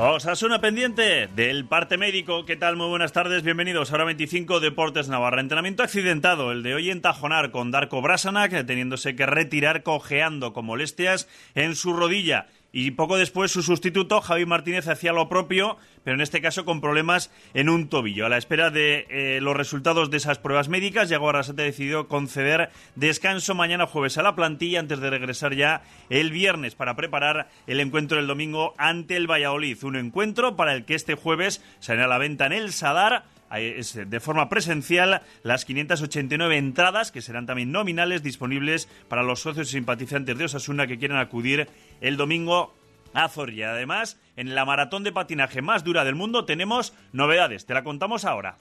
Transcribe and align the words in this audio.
Osasuna 0.00 0.60
pendiente 0.60 1.26
del 1.34 1.64
parte 1.64 1.98
médico. 1.98 2.44
¿Qué 2.44 2.54
tal? 2.54 2.76
Muy 2.76 2.86
buenas 2.86 3.10
tardes. 3.12 3.42
Bienvenidos 3.42 3.90
a 3.90 3.96
Hora 3.96 4.04
25 4.04 4.60
Deportes 4.60 5.08
Navarra. 5.08 5.40
Entrenamiento 5.40 5.82
accidentado, 5.82 6.52
el 6.52 6.62
de 6.62 6.76
hoy 6.76 6.90
en 6.90 7.02
Tajonar 7.02 7.50
con 7.50 7.72
Darko 7.72 8.00
Brasanac, 8.00 8.64
teniéndose 8.64 9.16
que 9.16 9.26
retirar 9.26 9.82
cojeando 9.82 10.52
con 10.52 10.66
molestias 10.66 11.28
en 11.56 11.74
su 11.74 11.94
rodilla. 11.94 12.46
Y 12.70 12.90
poco 12.90 13.16
después 13.16 13.50
su 13.50 13.62
sustituto, 13.62 14.20
Javi 14.20 14.44
Martínez, 14.44 14.88
hacía 14.88 15.12
lo 15.12 15.30
propio, 15.30 15.78
pero 16.04 16.16
en 16.16 16.20
este 16.20 16.42
caso 16.42 16.66
con 16.66 16.82
problemas 16.82 17.30
en 17.54 17.70
un 17.70 17.88
tobillo. 17.88 18.26
A 18.26 18.28
la 18.28 18.36
espera 18.36 18.70
de 18.70 19.06
eh, 19.08 19.40
los 19.40 19.56
resultados 19.56 20.10
de 20.10 20.18
esas 20.18 20.38
pruebas 20.38 20.68
médicas, 20.68 21.08
Yago 21.08 21.30
Arrasate 21.30 21.62
decidió 21.62 22.08
conceder 22.08 22.68
descanso 22.94 23.54
mañana 23.54 23.86
jueves 23.86 24.18
a 24.18 24.22
la 24.22 24.36
plantilla 24.36 24.80
antes 24.80 25.00
de 25.00 25.08
regresar 25.08 25.54
ya 25.54 25.82
el 26.10 26.30
viernes 26.30 26.74
para 26.74 26.94
preparar 26.94 27.48
el 27.66 27.80
encuentro 27.80 28.18
del 28.18 28.26
domingo 28.26 28.74
ante 28.76 29.16
el 29.16 29.30
Valladolid. 29.30 29.82
Un 29.84 29.96
encuentro 29.96 30.54
para 30.54 30.74
el 30.74 30.84
que 30.84 30.94
este 30.94 31.14
jueves 31.14 31.64
saldrá 31.80 32.04
a 32.04 32.08
la 32.08 32.18
venta 32.18 32.44
en 32.44 32.52
el 32.52 32.72
Sadar 32.72 33.24
de 33.50 34.20
forma 34.20 34.48
presencial 34.48 35.22
las 35.42 35.64
589 35.64 36.58
entradas, 36.58 37.10
que 37.10 37.22
serán 37.22 37.46
también 37.46 37.72
nominales, 37.72 38.22
disponibles 38.22 38.88
para 39.08 39.22
los 39.22 39.40
socios 39.40 39.68
y 39.68 39.72
simpatizantes 39.72 40.36
de 40.36 40.44
Osasuna 40.44 40.86
que 40.86 40.98
quieran 40.98 41.18
acudir 41.18 41.68
el 42.00 42.16
domingo 42.16 42.74
a 43.14 43.28
Zorrilla. 43.28 43.72
Además, 43.72 44.18
en 44.36 44.54
la 44.54 44.64
maratón 44.64 45.04
de 45.04 45.12
patinaje 45.12 45.62
más 45.62 45.84
dura 45.84 46.04
del 46.04 46.14
mundo 46.14 46.44
tenemos 46.44 46.92
novedades. 47.12 47.66
Te 47.66 47.74
la 47.74 47.84
contamos 47.84 48.24
ahora. 48.24 48.56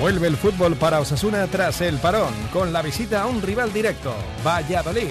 Vuelve 0.00 0.28
el 0.28 0.36
fútbol 0.36 0.76
para 0.76 1.00
Osasuna 1.00 1.46
tras 1.46 1.80
el 1.80 1.96
parón, 1.98 2.34
con 2.52 2.72
la 2.72 2.82
visita 2.82 3.22
a 3.22 3.26
un 3.26 3.40
rival 3.40 3.72
directo, 3.72 4.14
Valladolid. 4.44 5.08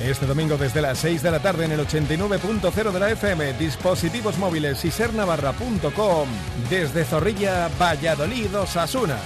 Este 0.00 0.26
domingo 0.26 0.56
desde 0.56 0.80
las 0.80 0.98
6 0.98 1.24
de 1.24 1.30
la 1.32 1.40
tarde 1.40 1.64
en 1.64 1.72
el 1.72 1.80
89.0 1.80 2.92
de 2.92 3.00
la 3.00 3.10
FM, 3.10 3.54
dispositivos 3.54 4.38
móviles 4.38 4.84
y 4.84 4.92
sernavarra.com, 4.92 6.28
desde 6.70 7.04
Zorrilla, 7.04 7.68
Valladolid, 7.80 8.56
Osasuna. 8.56 9.18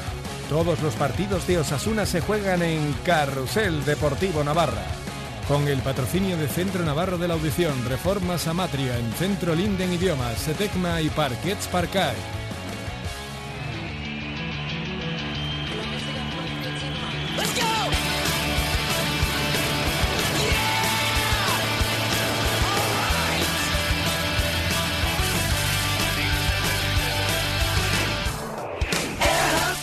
Todos 0.49 0.81
los 0.83 0.95
partidos 0.95 1.47
de 1.47 1.59
Osasuna 1.59 2.07
se 2.07 2.23
juegan 2.23 2.63
en 2.63 2.95
Carrusel 3.05 3.85
Deportivo 3.85 4.43
Navarra. 4.43 5.02
Con 5.49 5.67
el 5.69 5.81
patrocinio 5.81 6.37
de 6.37 6.49
Centro 6.49 6.85
Navarro 6.85 7.19
de 7.19 7.29
la 7.29 7.35
Audición, 7.35 7.85
Reformas 7.89 8.47
Amatria 8.47 8.97
en 8.97 9.13
Centro 9.13 9.55
Linden 9.55 9.93
Idiomas, 9.93 10.39
Setecma 10.39 11.01
y 11.01 11.11
Parquets 11.11 11.67
Parcay. 11.67 12.42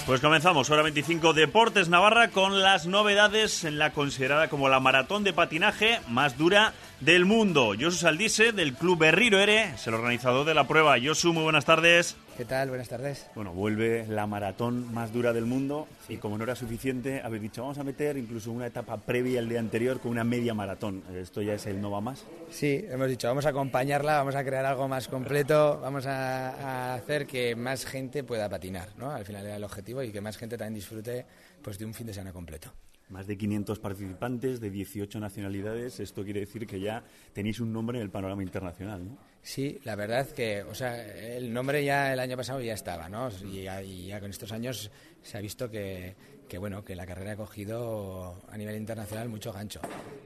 Pues 0.09 0.21
comenzamos, 0.21 0.67
hora 0.71 0.81
25 0.81 1.33
Deportes 1.33 1.87
Navarra 1.87 2.29
con 2.29 2.63
las 2.63 2.87
novedades 2.87 3.63
en 3.63 3.77
la 3.77 3.91
considerada 3.93 4.47
como 4.47 4.67
la 4.67 4.79
maratón 4.79 5.23
de 5.23 5.33
patinaje 5.33 5.99
más 6.07 6.35
dura 6.35 6.73
del 6.99 7.25
mundo. 7.25 7.75
Josu 7.79 7.97
Saldise 7.97 8.51
del 8.51 8.73
Club 8.73 8.97
Berriro 8.97 9.37
Ere, 9.37 9.75
es 9.75 9.85
el 9.85 9.93
organizador 9.93 10.47
de 10.47 10.55
la 10.55 10.67
prueba. 10.67 10.95
Josu, 10.99 11.31
muy 11.31 11.43
buenas 11.43 11.65
tardes. 11.65 12.17
¿Qué 12.39 12.45
tal? 12.45 12.69
Buenas 12.69 12.87
tardes. 12.87 13.29
Bueno, 13.35 13.51
vuelve 13.51 14.07
la 14.07 14.25
maratón 14.25 14.93
más 14.93 15.11
dura 15.11 15.33
del 15.33 15.45
mundo 15.45 15.89
y 16.07 16.15
como 16.15 16.37
no 16.37 16.45
era 16.45 16.55
suficiente, 16.55 17.21
habéis 17.21 17.41
dicho, 17.41 17.63
vamos 17.63 17.79
a 17.79 17.83
meter 17.83 18.15
incluso 18.15 18.53
una 18.53 18.65
etapa 18.65 18.95
previa 18.95 19.41
al 19.41 19.49
día 19.49 19.59
anterior 19.59 19.99
con 19.99 20.11
una 20.11 20.23
media 20.23 20.53
maratón. 20.53 21.03
Esto 21.13 21.41
ya 21.41 21.55
es 21.55 21.65
el 21.65 21.81
no 21.81 21.91
va 21.91 21.99
más. 21.99 22.23
Sí, 22.49 22.85
hemos 22.89 23.09
dicho, 23.09 23.27
vamos 23.27 23.45
a 23.45 23.49
acompañarla, 23.49 24.19
vamos 24.19 24.35
a 24.35 24.45
crear 24.45 24.65
algo 24.65 24.87
más 24.87 25.09
completo, 25.09 25.81
vamos 25.81 26.05
a, 26.05 26.93
a 26.93 26.93
hacer 26.93 27.27
que 27.27 27.57
más 27.57 27.85
gente 27.85 28.23
pueda 28.23 28.47
patinar, 28.47 28.87
¿no? 28.97 29.11
Al 29.11 29.25
final 29.25 29.45
era 29.45 29.57
el 29.57 29.63
objetivo 29.65 30.01
y 30.01 30.13
que 30.13 30.21
más 30.21 30.37
gente 30.37 30.57
también 30.57 30.75
disfrute 30.75 31.25
pues, 31.61 31.77
de 31.77 31.83
un 31.83 31.93
fin 31.93 32.07
de 32.07 32.13
semana 32.13 32.31
completo. 32.31 32.71
Más 33.09 33.25
de 33.25 33.37
500 33.37 33.79
participantes 33.79 34.59
de 34.59 34.69
18 34.69 35.19
nacionalidades. 35.19 35.99
Esto 35.99 36.23
quiere 36.23 36.41
decir 36.41 36.67
que 36.67 36.79
ya 36.79 37.03
tenéis 37.33 37.59
un 37.59 37.73
nombre 37.73 37.97
en 37.97 38.03
el 38.03 38.11
panorama 38.11 38.43
internacional, 38.43 39.03
¿no? 39.03 39.17
Sí, 39.41 39.79
la 39.83 39.95
verdad 39.95 40.27
que, 40.27 40.63
o 40.63 40.75
sea, 40.75 41.01
el 41.03 41.51
nombre 41.51 41.83
ya 41.83 42.13
el 42.13 42.19
año 42.19 42.37
pasado 42.37 42.61
ya 42.61 42.73
estaba, 42.73 43.09
¿no? 43.09 43.29
Y 43.51 43.63
ya, 43.63 44.19
con 44.19 44.29
estos 44.29 44.51
años 44.51 44.91
se 45.23 45.37
ha 45.37 45.41
visto 45.41 45.71
que, 45.71 46.13
que, 46.47 46.57
bueno, 46.57 46.83
que 46.83 46.95
la 46.95 47.05
carrera 47.05 47.31
ha 47.31 47.35
cogido 47.35 48.41
a 48.49 48.57
nivel 48.57 48.75
internacional 48.75 49.29
mucho 49.29 49.51
gancho. 49.51 49.79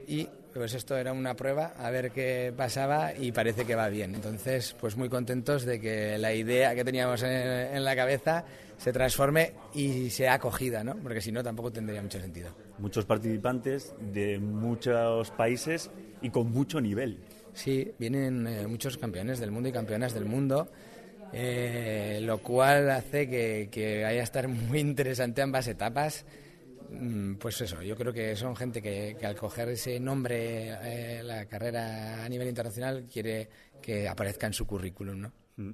Y 0.06 0.28
pues 0.52 0.74
esto 0.74 0.96
era 0.96 1.12
una 1.12 1.34
prueba, 1.34 1.74
a 1.78 1.90
ver 1.90 2.10
qué 2.10 2.52
pasaba 2.54 3.14
y 3.14 3.32
parece 3.32 3.64
que 3.64 3.74
va 3.74 3.88
bien. 3.88 4.14
Entonces, 4.14 4.76
pues 4.78 4.96
muy 4.96 5.08
contentos 5.08 5.64
de 5.64 5.80
que 5.80 6.18
la 6.18 6.34
idea 6.34 6.74
que 6.74 6.84
teníamos 6.84 7.22
en, 7.22 7.30
en 7.30 7.84
la 7.84 7.96
cabeza 7.96 8.44
se 8.76 8.92
transforme 8.92 9.54
y 9.74 10.10
sea 10.10 10.34
acogida, 10.34 10.84
¿no? 10.84 10.96
Porque 10.96 11.20
si 11.20 11.32
no 11.32 11.42
tampoco 11.42 11.72
tendría 11.72 12.02
mucho 12.02 12.20
sentido. 12.20 12.50
Muchos 12.76 13.04
participantes 13.06 13.94
de 13.98 14.38
muchos 14.40 15.30
países 15.30 15.90
y 16.20 16.30
con 16.30 16.50
mucho 16.50 16.80
nivel. 16.80 17.24
Sí, 17.52 17.94
vienen 17.98 18.46
eh, 18.46 18.66
muchos 18.66 18.98
campeones 18.98 19.38
del 19.38 19.52
mundo 19.52 19.68
y 19.68 19.72
campeonas 19.72 20.12
del 20.12 20.24
mundo, 20.24 20.72
eh, 21.32 22.18
lo 22.22 22.42
cual 22.42 22.90
hace 22.90 23.28
que, 23.28 23.68
que 23.70 24.02
vaya 24.02 24.20
a 24.20 24.24
estar 24.24 24.48
muy 24.48 24.80
interesante 24.80 25.42
ambas 25.42 25.68
etapas. 25.68 26.26
Mm, 26.88 27.34
Pues 27.36 27.60
eso, 27.60 27.82
yo 27.82 27.96
creo 27.96 28.12
que 28.12 28.36
son 28.36 28.56
gente 28.56 28.82
que, 28.82 29.16
que 29.18 29.26
al 29.26 29.36
coger 29.36 29.68
ese 29.70 30.00
nombre, 30.00 30.70
eh, 31.18 31.22
la 31.22 31.46
carrera 31.46 32.24
a 32.24 32.28
nivel 32.28 32.48
internacional, 32.48 33.06
quiere 33.12 33.48
que 33.80 34.08
aparezca 34.08 34.46
en 34.46 34.52
su 34.52 34.66
currículum, 34.66 35.20
¿no? 35.20 35.32
Mm. 35.56 35.70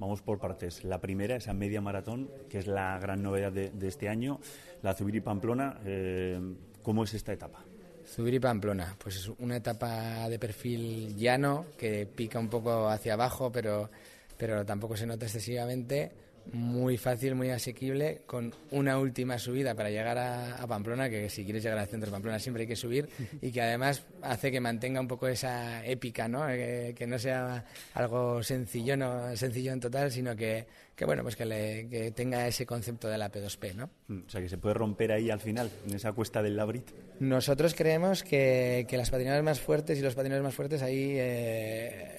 Vamos 0.00 0.22
por 0.22 0.38
partes. 0.38 0.82
La 0.82 0.98
primera, 0.98 1.36
esa 1.36 1.52
media 1.52 1.82
maratón, 1.82 2.30
que 2.48 2.58
es 2.58 2.66
la 2.66 2.98
gran 2.98 3.22
novedad 3.22 3.52
de, 3.52 3.70
este 3.86 4.08
año, 4.08 4.40
la 4.82 4.94
Zubiri 4.94 5.20
Pamplona. 5.20 5.78
Eh, 5.84 6.40
¿Cómo 6.82 7.04
es 7.04 7.12
esta 7.12 7.34
etapa? 7.34 7.62
Zubiri 8.06 8.40
Pamplona, 8.40 8.96
pues 8.98 9.16
es 9.16 9.30
una 9.38 9.56
etapa 9.56 10.26
de 10.30 10.38
perfil 10.38 11.14
llano 11.14 11.66
que 11.76 12.06
pica 12.06 12.38
un 12.38 12.48
poco 12.48 12.88
hacia 12.88 13.12
abajo, 13.12 13.52
pero, 13.52 13.90
pero 14.38 14.64
tampoco 14.64 14.96
se 14.96 15.06
nota 15.06 15.26
excesivamente. 15.26 16.10
Muy 16.52 16.96
fácil, 16.96 17.34
muy 17.36 17.50
asequible, 17.50 18.22
con 18.26 18.52
una 18.70 18.98
última 18.98 19.38
subida 19.38 19.74
para 19.74 19.90
llegar 19.90 20.18
a, 20.18 20.66
Pamplona, 20.66 21.08
que 21.08 21.28
si 21.28 21.44
quieres 21.44 21.62
llegar 21.62 21.78
al 21.78 21.86
centro 21.86 22.06
de 22.06 22.12
Pamplona 22.12 22.38
siempre 22.40 22.62
hay 22.62 22.66
que 22.66 22.76
subir, 22.76 23.08
y 23.40 23.52
que 23.52 23.62
además 23.62 24.02
hace 24.22 24.50
que 24.50 24.60
mantenga 24.60 25.00
un 25.00 25.06
poco 25.06 25.28
esa 25.28 25.84
épica, 25.86 26.26
¿no? 26.26 26.46
Que, 26.48 26.94
que 26.96 27.06
no 27.06 27.18
sea 27.18 27.64
algo 27.94 28.42
sencillo, 28.42 28.96
no 28.96 29.36
sencillo 29.36 29.72
en 29.72 29.80
total, 29.80 30.10
sino 30.10 30.34
que, 30.34 30.66
que 31.00 31.06
bueno, 31.06 31.22
pues 31.22 31.34
que, 31.34 31.46
le, 31.46 31.88
que, 31.88 32.10
tenga 32.10 32.46
ese 32.46 32.66
concepto 32.66 33.08
de 33.08 33.16
la 33.16 33.32
P2P, 33.32 33.74
¿no? 33.74 33.88
Mm, 34.08 34.26
O 34.26 34.28
sea, 34.28 34.42
que 34.42 34.50
se 34.50 34.58
puede 34.58 34.74
romper 34.74 35.12
ahí 35.12 35.30
al 35.30 35.40
final, 35.40 35.70
en 35.88 35.94
esa 35.94 36.12
cuesta 36.12 36.42
del 36.42 36.58
Labrit. 36.58 36.90
Nosotros 37.20 37.74
creemos 37.74 38.22
que, 38.22 38.84
que 38.86 38.98
las 38.98 39.08
patinadas 39.08 39.42
más 39.42 39.60
fuertes 39.60 39.98
y 39.98 40.02
los 40.02 40.14
patinadores 40.14 40.44
más 40.44 40.54
fuertes 40.54 40.82
ahí 40.82 41.14
eh, 41.16 42.18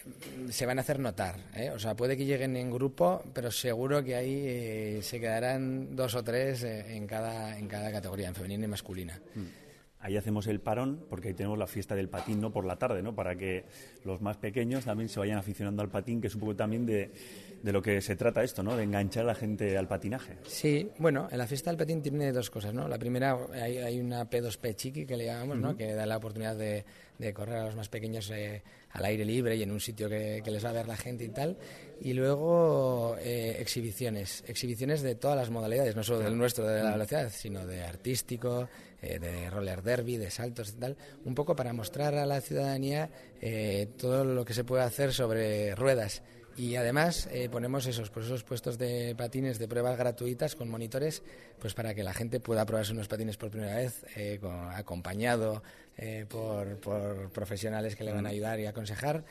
se 0.50 0.66
van 0.66 0.80
a 0.80 0.82
hacer 0.82 0.98
notar. 0.98 1.36
¿eh? 1.56 1.70
O 1.70 1.78
sea, 1.78 1.96
puede 1.96 2.18
que 2.18 2.26
lleguen 2.26 2.58
en 2.58 2.72
grupo, 2.72 3.24
pero 3.36 3.52
seguro 3.52 4.04
que 4.04 4.16
ahí 4.16 4.42
eh, 4.48 5.00
se 5.04 5.20
quedarán 5.20 5.96
dos 5.96 6.16
o 6.16 6.24
tres 6.24 6.64
en, 6.64 7.06
cada, 7.06 7.60
en 7.60 7.68
cada 7.68 7.92
categoría, 7.92 8.30
en 8.30 8.34
femenina 8.34 8.66
y 8.66 8.68
masculina. 8.68 9.22
Mm. 9.36 9.71
Ahí 10.02 10.18
hacemos 10.18 10.48
el 10.48 10.60
parón, 10.60 11.06
porque 11.10 11.30
ahí 11.30 11.34
tenemos 11.34 11.58
la 11.58 11.68
fiesta 11.68 11.96
del 11.96 12.10
patín, 12.10 12.42
¿no? 12.42 12.52
Por 12.52 12.66
la 12.66 12.78
tarde, 12.78 13.02
¿no? 13.04 13.14
Para 13.14 13.36
que 13.36 13.66
los 14.04 14.20
más 14.22 14.38
pequeños 14.38 14.86
también 14.86 15.10
se 15.10 15.20
vayan 15.20 15.38
aficionando 15.38 15.82
al 15.82 15.90
patín, 15.90 16.20
que 16.22 16.28
es 16.28 16.34
un 16.34 16.42
poco 16.42 16.56
también 16.56 16.86
de, 16.86 17.12
de 17.62 17.72
lo 17.72 17.82
que 17.82 18.02
se 18.02 18.16
trata 18.16 18.44
esto, 18.44 18.64
¿no? 18.64 18.76
De 18.76 18.84
enganchar 18.84 19.24
a 19.24 19.28
la 19.28 19.36
gente 19.36 19.78
al 19.78 19.88
patinaje. 19.88 20.38
Sí, 20.44 20.90
bueno, 20.98 21.28
en 21.32 21.38
la 21.38 21.46
fiesta 21.48 21.70
del 21.70 21.78
patín 21.78 22.02
tiene 22.02 22.32
dos 22.32 22.50
cosas, 22.50 22.74
¿no? 22.74 22.88
La 22.88 22.98
primera, 22.98 23.38
hay, 23.54 23.78
hay 23.78 24.00
una 24.00 24.30
P2P 24.30 24.76
chiqui 24.76 25.06
que 25.06 25.16
le 25.18 25.26
llamamos, 25.26 25.58
¿no? 25.58 25.70
Uh 25.70 25.72
-huh. 25.74 25.78
Que 25.78 25.94
da 25.94 26.06
la 26.06 26.18
oportunidad 26.18 26.56
de, 26.56 26.84
de, 27.22 27.34
correr 27.34 27.58
a 27.58 27.66
los 27.66 27.76
más 27.76 27.90
pequeños 27.90 28.30
eh, 28.32 28.62
al 28.92 29.06
aire 29.06 29.24
libre 29.24 29.56
y 29.56 29.64
en 29.64 29.72
un 29.72 29.80
sitio 29.80 30.10
que, 30.10 30.42
que, 30.44 30.52
les 30.52 30.64
va 30.66 30.70
a 30.72 30.74
ver 30.74 30.88
la 30.88 30.98
gente 30.98 31.24
y 31.24 31.30
tal. 31.30 31.58
Y 32.02 32.14
luego 32.14 33.16
eh, 33.20 33.58
exhibiciones, 33.60 34.44
exhibiciones 34.48 35.02
de 35.02 35.16
todas 35.16 35.38
las 35.38 35.50
modalidades, 35.50 35.96
no 35.96 36.04
solo 36.04 36.20
del 36.20 36.38
nuestro 36.38 36.66
de 36.68 36.84
la 36.84 36.92
velocidad, 36.92 37.32
sino 37.32 37.66
de 37.66 37.84
artístico, 37.84 38.68
eh, 39.04 39.18
de 39.18 39.50
roller 39.50 39.82
derby, 39.82 40.18
de 40.18 40.30
saltos 40.30 40.70
y 40.70 40.74
tal, 40.74 40.96
un 41.26 41.34
poco 41.34 41.56
para 41.56 41.74
mostrar 41.74 42.14
a 42.14 42.26
la 42.28 42.40
ciudadanía 42.40 43.10
eh, 43.42 43.88
todo 43.98 44.24
lo 44.24 44.46
que 44.46 44.54
se 44.54 44.64
puede 44.64 44.84
hacer 44.84 45.12
sobre 45.12 45.74
ruedas. 45.74 46.22
Y 46.58 46.76
además 46.76 47.30
eh, 47.32 47.50
ponemos 47.50 47.86
esos, 47.86 48.10
pues 48.10 48.26
esos 48.26 48.44
puestos 48.44 48.78
de 48.78 49.16
patines 49.18 49.58
de 49.58 49.68
pruebas 49.68 49.98
gratuitas 49.98 50.56
con 50.56 50.70
monitores, 50.70 51.24
pues 51.60 51.74
para 51.74 51.94
que 51.94 52.04
la 52.04 52.14
gente 52.14 52.40
pueda 52.40 52.66
probarse 52.66 52.94
unos 52.94 53.08
patines 53.08 53.38
por 53.38 53.50
primera 53.50 53.76
vez, 53.76 54.06
eh, 54.16 54.38
con, 54.40 54.70
acompañado 54.72 55.64
eh, 55.98 56.26
por, 56.28 56.80
por, 56.80 57.32
profesionales 57.32 57.96
que 57.96 58.04
le 58.04 58.12
van 58.12 58.26
a 58.26 58.30
ayudar 58.30 58.60
y 58.60 58.66
aconsejar. 58.66 59.24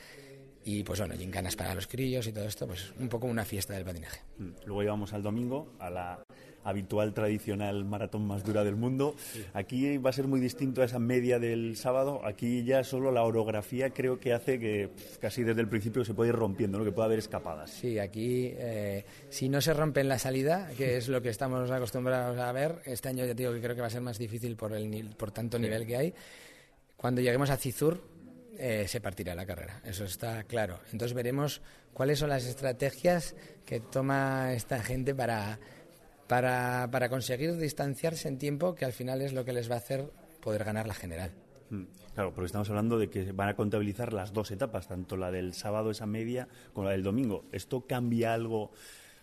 Y 0.64 0.82
pues 0.82 0.99
bueno, 0.99 1.14
gincanas 1.17 1.56
para 1.56 1.75
los 1.75 1.87
crillos 1.87 2.26
y 2.26 2.32
todo 2.32 2.44
esto, 2.44 2.67
pues 2.67 2.93
un 2.99 3.08
poco 3.08 3.26
una 3.26 3.44
fiesta 3.44 3.75
del 3.75 3.84
patinaje. 3.84 4.20
Luego 4.67 4.82
íbamos 4.82 5.12
al 5.12 5.22
domingo 5.22 5.72
a 5.78 5.88
la 5.88 6.22
habitual, 6.65 7.15
tradicional 7.15 7.85
maratón 7.85 8.27
más 8.27 8.45
dura 8.45 8.65
del 8.65 8.77
mundo. 8.77 9.15
Aquí 9.55 9.99
va 9.99 10.11
a 10.11 10.12
ser 10.12 10.27
muy 10.27 10.41
distinto 10.41 10.83
a 10.83 10.85
esa 10.85 10.99
media 10.99 11.39
del 11.39 11.77
sábado. 11.77 12.21
Aquí 12.25 12.65
ya 12.65 12.85
solo 12.85 13.11
la 13.12 13.23
orografía 13.23 13.91
creo 13.91 14.19
que 14.19 14.33
hace 14.33 14.59
que 14.59 14.91
casi 15.21 15.43
desde 15.43 15.61
el 15.61 15.69
principio 15.69 16.05
se 16.05 16.15
puede 16.15 16.31
ir 16.31 16.37
rompiendo, 16.37 16.79
¿no? 16.79 16.85
que 16.85 16.93
pueda 16.93 17.07
haber 17.07 17.19
escapadas. 17.19 17.71
Sí, 17.71 17.99
aquí 17.99 18.53
eh, 18.57 19.05
si 19.29 19.49
no 19.49 19.61
se 19.61 19.75
rompe 19.75 20.01
en 20.01 20.09
la 20.09 20.19
salida, 20.19 20.71
que 20.77 20.97
es 20.97 21.09
lo 21.09 21.23
que 21.23 21.31
estamos 21.31 21.71
acostumbrados 21.71 22.39
a 22.39 22.53
ver, 22.53 22.83
este 22.85 23.09
año 23.09 23.25
ya 23.25 23.35
digo 23.35 23.53
que 23.53 23.61
creo 23.61 23.75
que 23.75 23.81
va 23.81 23.89
a 23.89 23.91
ser 23.91 24.03
más 24.03 24.19
difícil 24.19 24.56
por, 24.56 24.73
el, 24.73 25.15
por 25.17 25.31
tanto 25.31 25.59
nivel 25.59 25.87
que 25.87 25.97
hay. 25.97 26.15
Cuando 26.97 27.21
lleguemos 27.23 27.51
a 27.51 27.56
Cizur, 27.56 28.03
eh, 28.59 28.87
se 28.87 29.01
partirá 29.01 29.35
la 29.35 29.47
carrera, 29.47 29.81
eso 29.85 30.05
está 30.05 30.45
claro. 30.45 30.81
Entonces 30.93 31.15
veremos 31.15 31.63
cuáles 31.95 32.19
son 32.19 32.29
las 32.29 32.45
estrategias 32.45 33.35
que 33.65 33.81
toma 33.81 34.53
esta 34.53 34.83
gente 34.83 35.15
para, 35.15 35.59
para, 36.31 36.88
para 36.93 37.09
conseguir 37.09 37.56
distanciarse 37.56 38.29
en 38.29 38.38
tiempo, 38.38 38.77
que 38.77 38.85
al 38.85 38.93
final 38.93 39.21
es 39.21 39.32
lo 39.32 39.44
que 39.44 39.53
les 39.53 39.69
va 39.69 39.75
a 39.75 39.79
hacer 39.79 40.12
poder 40.41 40.62
ganar 40.62 40.87
la 40.87 40.94
general. 40.94 41.32
Mm, 41.71 41.82
claro, 42.15 42.32
porque 42.32 42.47
estamos 42.47 42.71
hablando 42.71 43.00
de 43.00 43.11
que 43.11 43.32
van 43.32 43.49
a 43.49 43.56
contabilizar 43.56 44.12
las 44.12 44.32
dos 44.32 44.53
etapas, 44.53 44.87
tanto 44.87 45.17
la 45.17 45.32
del 45.32 45.55
sábado, 45.55 45.91
esa 45.91 46.06
media, 46.06 46.47
como 46.73 46.85
la 46.85 46.93
del 46.93 47.03
domingo. 47.03 47.47
¿Esto 47.50 47.85
cambia 47.85 48.32
algo 48.32 48.71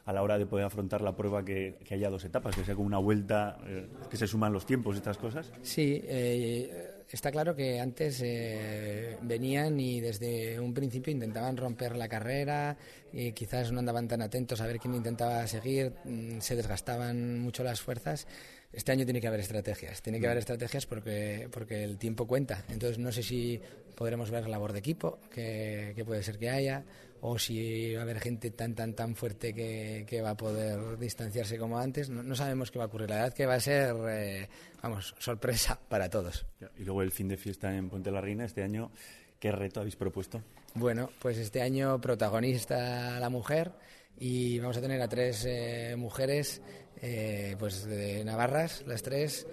a 0.07 0.13
la 0.13 0.24
hora 0.24 0.38
de 0.38 0.45
poder 0.45 0.65
afrontar 0.65 1.01
la 1.01 1.15
prueba 1.15 1.44
que, 1.44 1.75
haya 1.92 2.09
dos 2.09 2.24
etapas, 2.24 2.56
que 2.56 2.63
sea 2.63 2.75
como 2.75 2.88
una 2.88 2.98
vuelta, 2.98 3.57
eh, 3.68 3.88
que 4.09 4.15
se 4.15 4.25
suman 4.25 4.54
los 4.54 4.65
tiempos, 4.65 4.95
estas 4.95 5.18
cosas? 5.18 5.51
Sí, 5.62 6.01
eh, 6.06 7.04
está 7.12 7.30
claro 7.30 7.54
que 7.54 7.81
antes 7.81 8.21
eh, 8.24 9.18
venían 9.21 9.77
y 9.81 10.00
desde 10.00 10.62
un 10.62 10.74
principio 10.74 11.12
intentaban 11.12 11.57
romper 11.57 11.98
la 11.98 12.07
carrera 12.07 12.77
y 13.12 13.33
quizás 13.33 13.74
no 13.74 13.80
andaban 13.80 14.07
tan 14.07 14.21
atentos 14.21 14.62
a 14.62 14.68
ver 14.68 14.80
quién 14.80 14.95
intentaba 14.95 15.45
seguir, 15.45 15.92
mm, 16.06 16.39
se 16.39 16.56
desgastaban 16.56 17.39
mucho 17.39 17.65
las 17.65 17.81
fuerzas. 17.81 18.27
Este 18.72 18.92
año 18.92 19.06
tiene 19.06 19.22
que 19.22 19.28
haber 19.28 19.40
estrategias, 19.40 20.02
tiene 20.02 20.19
que 20.19 20.28
haber 20.28 20.40
estrategias 20.40 20.86
porque, 20.86 21.48
porque 21.52 21.84
el 21.84 21.98
tiempo 21.98 22.28
cuenta. 22.28 22.64
Entonces 22.69 23.00
no 23.00 23.12
sé 23.12 23.24
si 23.24 23.60
podremos 23.96 24.30
ver 24.30 24.48
labor 24.48 24.74
de 24.74 24.80
equipo, 24.80 25.19
que, 25.34 25.94
que 25.96 26.06
puede 26.06 26.22
ser 26.22 26.38
que 26.38 26.50
haya, 26.50 26.84
o 27.22 27.40
si 27.40 27.94
va 27.94 28.02
a 28.02 28.04
haber 28.04 28.19
gente 28.19 28.52
tan, 28.52 28.75
tan, 28.75 28.94
tan 28.94 29.16
fuerte 29.16 29.54
que, 29.54 30.06
que 30.08 30.22
va 30.22 30.31
a 30.31 30.38
poder 30.38 30.98
distanciarse 30.98 31.58
como 31.58 31.80
antes. 31.80 32.10
No, 32.10 32.36
sabemos 32.36 32.72
qué 32.72 32.78
va 32.78 32.86
a 32.86 32.88
ocurrir. 32.88 33.10
La 33.10 33.16
verdad 33.16 33.34
que 33.34 33.46
va 33.46 33.56
a 33.56 33.60
ser, 33.60 33.96
eh, 34.10 34.50
vamos, 34.81 35.16
sorpresa 35.18 35.80
para 35.88 36.10
todos. 36.10 36.46
Y 36.78 36.84
luego 36.84 37.02
el 37.02 37.12
fin 37.12 37.28
de 37.28 37.38
fiesta 37.38 37.75
en 37.75 37.90
Ponte 37.90 38.12
la 38.12 38.22
Reina 38.22 38.46
este 38.46 38.64
año. 38.64 38.92
¿Qué 39.40 39.52
reto 39.52 39.80
habéis 39.80 39.96
propuesto? 39.96 40.42
Bueno, 40.74 41.10
pues 41.19 41.38
este 41.38 41.62
año 41.62 42.00
protagonista 42.02 43.19
la 43.19 43.30
mujer 43.30 43.72
y 44.19 44.60
vamos 44.60 44.78
a 44.78 44.81
tener 44.81 45.02
a 45.02 45.08
tres 45.08 45.46
eh, 45.46 45.96
mujeres 45.98 46.62
eh, 47.02 47.56
pues 47.60 47.86
de 47.86 48.24
Navarras, 48.24 48.84
las 48.88 49.02
tres, 49.04 49.48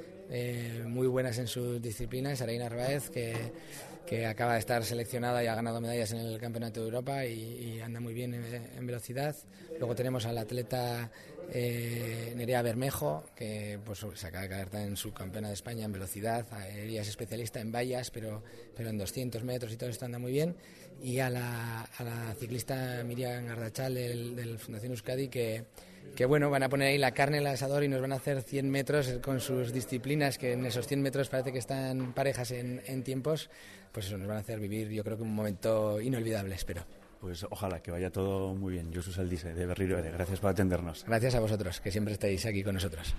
muy 0.87 1.07
buenas 1.07 1.39
en 1.39 1.47
sus 1.47 1.81
disciplinas. 1.81 2.41
Areina 2.41 2.67
Arbaez, 2.67 3.11
que 3.11 3.53
que 4.05 4.27
acaba 4.27 4.55
de 4.55 4.59
estar 4.59 4.85
seleccionada 4.85 5.43
y 5.43 5.47
ha 5.47 5.55
ganado 5.55 5.81
medallas 5.81 6.13
en 6.13 6.21
el 6.21 6.39
Campeonato 6.39 6.81
de 6.81 6.87
Europa 6.87 7.25
y, 7.25 7.81
anda 7.81 8.01
muy 8.01 8.15
bien 8.15 8.35
en, 8.35 8.87
velocidad. 8.87 9.35
Luego 9.79 9.95
tenemos 9.95 10.27
al 10.27 10.39
atleta 10.39 11.11
eh, 11.53 12.33
Nerea 12.37 12.63
Bermejo, 12.63 13.25
que 13.35 13.79
pues, 13.85 14.05
se 14.15 14.27
acaba 14.27 14.43
de 14.43 14.49
caer 14.49 14.69
en 14.75 14.97
subcampeona 14.97 15.49
de 15.49 15.55
España 15.55 15.85
en 15.85 15.93
velocidad. 15.93 16.47
Ella 16.77 17.03
es 17.03 17.09
especialista 17.09 17.61
en 17.61 17.73
vallas, 17.73 18.11
pero, 18.11 18.43
pero 18.77 18.91
en 18.91 18.99
200 18.99 19.43
metros 19.45 19.73
y 19.73 19.77
todo 19.77 19.91
esto 19.91 20.05
anda 20.05 20.19
muy 20.19 20.33
bien. 20.33 20.57
Y 21.03 21.19
a 21.19 21.31
la, 21.31 21.83
a 21.83 22.05
la 22.05 22.35
ciclista 22.39 23.03
Miriam 23.05 23.47
Gardachal 23.47 23.95
del, 23.95 24.37
del 24.37 24.59
Fundación 24.59 24.93
Euskadi, 24.93 25.29
que 25.29 25.65
que 26.15 26.27
bueno, 26.27 26.49
van 26.49 26.63
a 26.63 26.69
poner 26.69 26.89
ahí 26.89 26.99
la 26.99 27.13
carne 27.13 27.39
en 27.39 27.43
el 27.43 27.53
asador 27.53 27.83
y 27.83 27.89
nos 27.89 28.01
van 28.01 28.13
a 28.13 28.17
hacer 28.17 28.43
100 28.43 28.71
metros 28.71 29.13
con 29.21 29.41
sus 29.41 29.73
disciplinas, 29.73 30.39
que 30.39 30.53
en 30.53 30.65
esos 30.65 30.87
100 30.87 31.03
metros 31.03 31.29
parece 31.29 31.53
que 31.53 31.59
están 31.59 32.13
parejas 32.13 32.53
en, 32.53 32.83
en 32.87 33.03
tiempos, 33.03 33.51
pues 33.91 34.07
eso 34.07 34.17
nos 34.17 34.29
van 34.29 34.37
a 34.37 34.41
hacer 34.41 34.61
vivir 34.61 34.91
yo 34.91 35.03
creo 35.03 35.17
que 35.17 35.25
un 35.25 35.35
momento 35.35 36.01
inolvidable, 36.01 36.55
espero. 36.55 36.85
Pues 37.25 37.47
ojalá 37.49 37.81
que 37.81 37.91
vaya 37.91 38.11
todo 38.11 38.55
muy 38.55 38.75
bien. 38.75 38.93
Yo 38.93 39.01
soy 39.01 39.15
Saldice 39.15 39.55
de 39.55 39.65
Berriro 39.65 39.97
Gracias 39.97 40.41
por 40.41 40.51
atendernos. 40.51 41.07
Gracias 41.07 41.35
a 41.35 41.41
vosotros, 41.41 41.81
que 41.81 41.91
siempre 41.91 42.13
estáis 42.13 42.45
aquí 42.45 42.63
con 42.63 42.75
nosotros. 42.75 43.15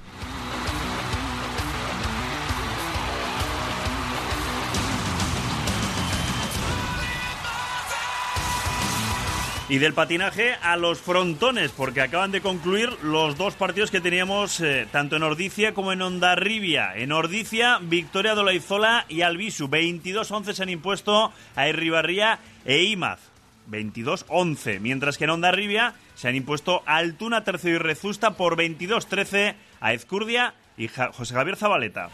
Y 9.69 9.79
del 9.79 9.95
patinaje 9.95 10.53
a 10.61 10.77
los 10.77 10.99
frontones, 10.99 11.71
porque 11.71 12.01
acaban 12.01 12.31
de 12.31 12.41
concluir 12.41 12.91
los 13.01 13.35
dos 13.35 13.55
partidos 13.55 13.89
que 13.89 14.01
teníamos 14.01 14.61
eh, 14.61 14.87
tanto 14.91 15.15
en 15.15 15.23
Ordicia 15.23 15.73
como 15.73 15.91
en 15.91 16.03
Ondarribia. 16.03 16.95
En 16.95 17.11
Ordicia, 17.11 17.79
victoria 17.81 18.35
de 18.35 18.41
Olaizola 18.41 19.07
y 19.09 19.23
Albisu. 19.23 19.67
22-11 19.67 20.53
se 20.53 20.61
han 20.61 20.69
impuesto 20.69 21.33
a 21.55 21.67
Irribarría 21.67 22.37
e 22.65 22.83
Imaz. 22.83 23.34
22-11. 23.69 24.79
Mientras 24.79 25.17
que 25.17 25.25
en 25.25 25.31
Ondarribia 25.31 25.95
se 26.15 26.27
han 26.27 26.35
impuesto 26.35 26.83
Altuna, 26.85 27.43
Tercio 27.43 27.71
y 27.71 27.77
Rezusta 27.77 28.31
por 28.31 28.57
22-13 28.57 29.55
a 29.81 29.93
Ezcurdia 29.93 30.53
y 30.77 30.87
José 30.87 31.33
Javier 31.33 31.55
Zabaleta. 31.57 32.09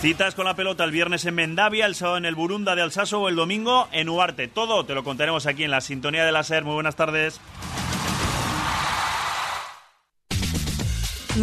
Citas 0.00 0.36
con 0.36 0.44
la 0.44 0.54
pelota 0.54 0.84
el 0.84 0.92
viernes 0.92 1.24
en 1.26 1.34
Mendavia, 1.34 1.84
el 1.84 1.96
sábado 1.96 2.18
en 2.18 2.24
el 2.24 2.36
Burunda 2.36 2.76
de 2.76 2.82
Alsaso 2.82 3.20
o 3.20 3.28
el 3.28 3.34
domingo 3.34 3.88
en 3.90 4.08
Uarte. 4.08 4.46
Todo 4.46 4.84
te 4.86 4.94
lo 4.94 5.02
contaremos 5.02 5.46
aquí 5.46 5.64
en 5.64 5.72
la 5.72 5.80
sintonía 5.80 6.24
de 6.24 6.30
la 6.30 6.44
SER. 6.44 6.64
Muy 6.64 6.74
buenas 6.74 6.94
tardes. 6.94 7.40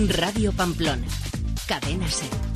Radio 0.07 0.53
Pamplona. 0.53 1.07
Cadena 1.67 2.07
SER. 2.07 2.54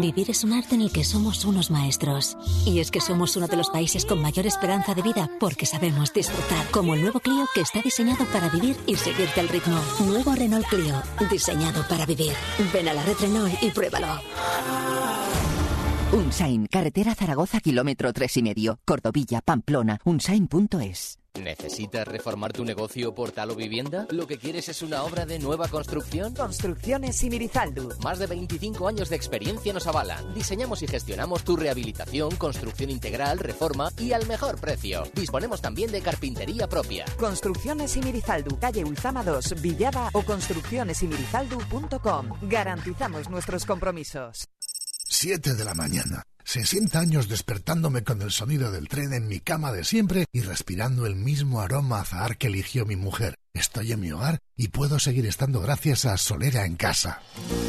Vivir 0.00 0.30
es 0.30 0.44
un 0.44 0.52
arte 0.52 0.74
en 0.74 0.82
el 0.82 0.92
que 0.92 1.04
somos 1.04 1.44
unos 1.44 1.70
maestros. 1.70 2.36
Y 2.66 2.80
es 2.80 2.90
que 2.90 3.00
somos 3.00 3.36
uno 3.36 3.48
de 3.48 3.56
los 3.56 3.70
países 3.70 4.04
con 4.04 4.20
mayor 4.20 4.46
esperanza 4.46 4.94
de 4.94 5.02
vida 5.02 5.30
porque 5.40 5.66
sabemos 5.66 6.12
disfrutar. 6.12 6.66
Como 6.70 6.94
el 6.94 7.02
nuevo 7.02 7.20
Clio 7.20 7.46
que 7.54 7.62
está 7.62 7.80
diseñado 7.80 8.24
para 8.26 8.48
vivir 8.50 8.76
y 8.86 8.96
seguirte 8.96 9.40
al 9.40 9.48
ritmo. 9.48 9.80
Nuevo 10.06 10.34
Renault 10.34 10.66
Clio, 10.66 10.94
diseñado 11.30 11.86
para 11.88 12.04
vivir. 12.04 12.32
Ven 12.72 12.88
a 12.88 12.94
la 12.94 13.02
red 13.04 13.16
Renault 13.20 13.62
y 13.62 13.70
pruébalo. 13.70 14.20
Unsain, 16.12 16.66
carretera 16.66 17.14
Zaragoza, 17.14 17.60
kilómetro 17.60 18.12
tres 18.12 18.36
y 18.36 18.42
medio. 18.42 18.78
Cordovilla, 18.84 19.40
Pamplona, 19.40 19.98
unsain.es. 20.04 21.18
¿Necesitas 21.42 22.06
reformar 22.06 22.52
tu 22.52 22.62
negocio, 22.64 23.14
portal 23.14 23.50
o 23.50 23.54
vivienda? 23.54 24.06
¿Lo 24.10 24.26
que 24.26 24.36
quieres 24.38 24.68
es 24.68 24.82
una 24.82 25.04
obra 25.04 25.24
de 25.26 25.38
nueva 25.38 25.68
construcción? 25.68 26.34
Construcciones 26.34 27.16
Simirizaldu. 27.16 27.90
Más 28.02 28.18
de 28.18 28.26
25 28.26 28.88
años 28.88 29.08
de 29.08 29.16
experiencia 29.16 29.72
nos 29.72 29.86
avalan. 29.86 30.34
Diseñamos 30.34 30.82
y 30.82 30.86
gestionamos 30.86 31.44
tu 31.44 31.56
rehabilitación, 31.56 32.36
construcción 32.36 32.90
integral, 32.90 33.38
reforma 33.38 33.90
y 33.98 34.12
al 34.12 34.26
mejor 34.26 34.60
precio. 34.60 35.04
Disponemos 35.14 35.60
también 35.60 35.92
de 35.92 36.02
carpintería 36.02 36.68
propia. 36.68 37.04
Construcciones 37.18 37.92
Simirizaldu, 37.92 38.58
calle 38.58 38.84
Ulzama 38.84 39.22
2, 39.22 39.60
Villada 39.60 40.10
o 40.12 40.22
construccionesimirizaldu.com. 40.22 42.30
Garantizamos 42.42 43.30
nuestros 43.30 43.64
compromisos. 43.64 44.48
7 45.08 45.54
de 45.54 45.64
la 45.64 45.74
mañana. 45.74 46.24
60 46.46 47.00
años 47.00 47.28
despertándome 47.28 48.04
con 48.04 48.22
el 48.22 48.30
sonido 48.30 48.70
del 48.70 48.86
tren 48.86 49.12
en 49.12 49.26
mi 49.26 49.40
cama 49.40 49.72
de 49.72 49.82
siempre 49.82 50.26
y 50.30 50.42
respirando 50.42 51.04
el 51.04 51.16
mismo 51.16 51.60
aroma 51.60 52.00
azahar 52.00 52.38
que 52.38 52.46
eligió 52.46 52.86
mi 52.86 52.94
mujer. 52.94 53.34
Estoy 53.52 53.90
en 53.90 54.00
mi 54.00 54.12
hogar 54.12 54.38
y 54.56 54.68
puedo 54.68 55.00
seguir 55.00 55.26
estando 55.26 55.60
gracias 55.60 56.04
a 56.04 56.16
Solera 56.18 56.64
en 56.64 56.76
Casa. 56.76 57.20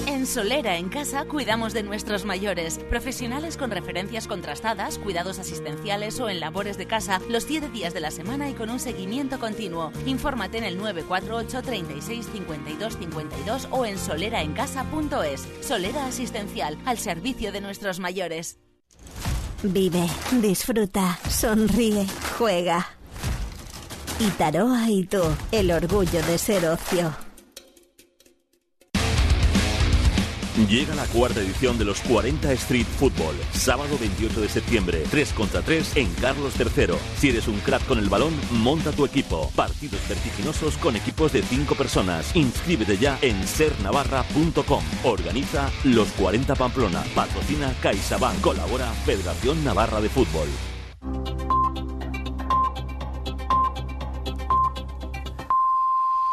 En 0.06 0.28
Solera 0.28 0.78
en 0.78 0.90
Casa 0.90 1.26
cuidamos 1.26 1.74
de 1.74 1.82
nuestros 1.82 2.24
mayores, 2.24 2.78
profesionales 2.88 3.58
con 3.58 3.72
referencias 3.72 4.28
contrastadas, 4.28 5.00
cuidados 5.00 5.40
asistenciales 5.40 6.20
o 6.20 6.30
en 6.30 6.40
labores 6.40 6.78
de 6.78 6.86
casa 6.86 7.20
los 7.30 7.46
7 7.46 7.70
días 7.70 7.96
de 7.96 8.02
la 8.02 8.12
semana 8.12 8.48
y 8.48 8.54
con 8.54 8.70
un 8.70 8.80
seguimiento 8.80 9.40
continuo. 9.40 9.92
Infórmate 10.06 10.60
en 10.60 10.66
el 10.66 10.78
948 10.78 11.64
36 11.64 12.30
52 12.32 12.98
52 13.00 13.68
o 13.72 13.86
en 13.88 13.98
soleraencasa.es. 13.98 15.48
Solera 15.62 16.06
Asistencial, 16.06 16.78
al 16.86 17.00
servicio 17.00 17.52
de 17.52 17.62
nuestros 17.62 18.00
mayores. 18.00 18.60
Vive, 19.64 20.08
disfruta, 20.42 21.18
sonríe, 21.30 22.06
juega. 22.38 22.88
Itaroa 24.20 24.90
y 24.90 25.04
tú, 25.06 25.22
el 25.52 25.72
orgullo 25.72 26.22
de 26.24 26.38
ser 26.38 26.66
ocio. 26.68 27.27
Llega 30.66 30.96
la 30.96 31.06
cuarta 31.06 31.40
edición 31.40 31.78
de 31.78 31.86
los 31.86 32.02
40 32.02 32.52
Street 32.54 32.88
Football, 32.98 33.36
sábado 33.54 33.96
28 34.00 34.42
de 34.42 34.50
septiembre, 34.50 35.04
3 35.12 35.34
contra 35.34 35.62
3 35.62 35.98
en 35.98 36.12
Carlos 36.16 36.54
III. 36.60 36.96
Si 37.20 37.30
eres 37.30 37.48
un 37.48 37.60
crack 37.60 37.86
con 37.86 38.00
el 38.00 38.10
balón, 38.10 38.34
monta 38.52 38.92
tu 38.92 39.06
equipo. 39.06 39.52
Partidos 39.56 40.00
vertiginosos 40.10 40.76
con 40.78 40.96
equipos 40.96 41.32
de 41.32 41.44
5 41.44 41.76
personas. 41.76 42.36
Inscríbete 42.36 42.98
ya 42.98 43.20
en 43.22 43.48
sernavarra.com. 43.48 44.84
Organiza 45.04 45.70
los 45.84 46.08
40 46.14 46.56
Pamplona. 46.56 47.04
Patrocina 47.14 47.72
CaixaBank. 47.80 48.42
Colabora 48.42 48.92
Federación 49.06 49.64
Navarra 49.64 50.02
de 50.02 50.10
Fútbol. 50.10 50.48